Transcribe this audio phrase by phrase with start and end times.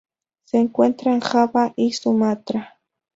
[0.45, 2.79] Se encuentra en Java y Sumatra.